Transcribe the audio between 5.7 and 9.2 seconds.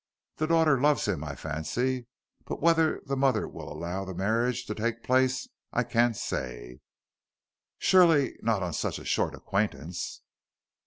I can't say." "Surely not on such a